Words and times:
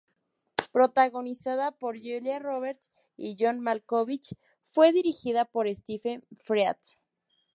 Protagonizada 0.71 1.73
por 1.73 1.95
Julia 1.95 2.39
Roberts 2.39 2.89
y 3.17 3.37
John 3.39 3.59
Malkovich, 3.59 4.35
fue 4.65 4.91
dirigida 4.91 5.45
por 5.45 5.69
Stephen 5.69 6.25
Frears. 6.31 6.97